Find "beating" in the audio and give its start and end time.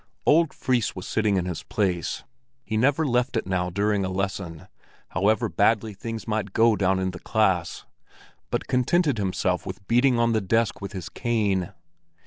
9.87-10.17